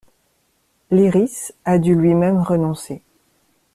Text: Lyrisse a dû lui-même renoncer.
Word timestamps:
Lyrisse 0.89 1.53
a 1.63 1.77
dû 1.77 1.93
lui-même 1.93 2.39
renoncer. 2.41 3.03